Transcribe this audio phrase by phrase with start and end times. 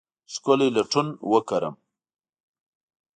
[0.33, 1.75] ښکلې لټون وکرم